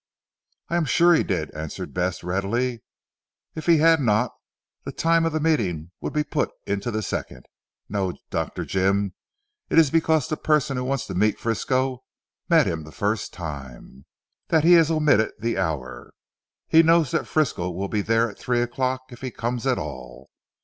"I 0.67 0.77
am 0.77 0.85
sure 0.85 1.13
he 1.13 1.21
did," 1.21 1.51
answered 1.51 1.93
Bess 1.93 2.23
readily, 2.23 2.81
"if 3.53 3.67
he 3.67 3.77
had 3.77 3.99
not, 3.99 4.31
the 4.83 4.91
time 4.91 5.25
of 5.27 5.39
meeting 5.39 5.91
would 6.01 6.11
be 6.11 6.23
put 6.23 6.49
into 6.65 6.89
the 6.89 7.03
second. 7.03 7.45
No, 7.87 8.13
Dr. 8.31 8.65
Jim. 8.65 9.13
It 9.69 9.77
is 9.77 9.91
because 9.91 10.27
the 10.27 10.37
person 10.37 10.75
who 10.75 10.85
wants 10.85 11.05
to 11.05 11.13
meet 11.13 11.37
Frisco 11.39 12.03
met 12.49 12.65
him 12.65 12.83
the 12.83 12.91
first 12.91 13.31
time, 13.31 14.07
that 14.47 14.63
he 14.63 14.73
has 14.73 14.89
omitted 14.89 15.33
the 15.37 15.59
hour. 15.59 16.15
He 16.67 16.81
knows 16.81 17.11
that 17.11 17.27
Frisco 17.27 17.69
will 17.69 17.87
be 17.87 18.01
there 18.01 18.27
at 18.27 18.39
three 18.39 18.63
o'clock 18.63 19.01
if 19.11 19.21
he 19.21 19.29
comes 19.29 19.67
at 19.67 19.77
all. 19.77 20.31